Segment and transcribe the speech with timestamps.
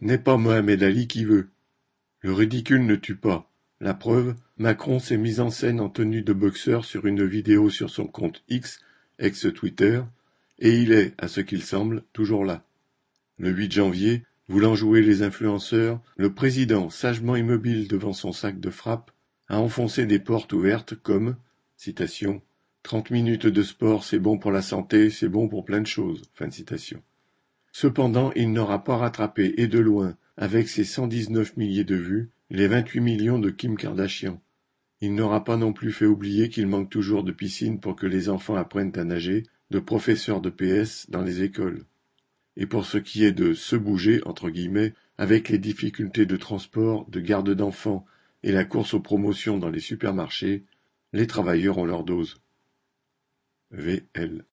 [0.00, 1.48] N'est pas Mohamed Ali qui veut.
[2.20, 3.50] Le ridicule ne tue pas.
[3.80, 7.90] La preuve, Macron s'est mis en scène en tenue de boxeur sur une vidéo sur
[7.90, 8.80] son compte X,
[9.18, 10.02] ex-Twitter,
[10.58, 12.64] et il est, à ce qu'il semble, toujours là.
[13.38, 18.70] Le 8 janvier, voulant jouer les influenceurs, le président, sagement immobile devant son sac de
[18.70, 19.10] frappe,
[19.48, 21.36] a enfoncé des portes ouvertes comme
[21.76, 22.42] citation,
[22.86, 26.22] Trente minutes de sport, c'est bon pour la santé, c'est bon pour plein de choses.
[27.78, 32.30] Cependant, il n'aura pas rattrapé, et de loin, avec ses cent dix-neuf milliers de vues,
[32.48, 34.40] les vingt-huit millions de Kim Kardashian.
[35.02, 38.30] Il n'aura pas non plus fait oublier qu'il manque toujours de piscines pour que les
[38.30, 41.84] enfants apprennent à nager, de professeurs de PS dans les écoles.
[42.56, 47.06] Et pour ce qui est de se bouger, entre guillemets, avec les difficultés de transport,
[47.10, 48.06] de garde d'enfants
[48.42, 50.64] et la course aux promotions dans les supermarchés,
[51.12, 52.40] les travailleurs ont leur dose.
[53.70, 54.44] VL